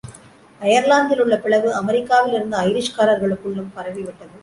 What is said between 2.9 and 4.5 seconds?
காரர்களுக்குள்ளும் பரவிவிட்டது.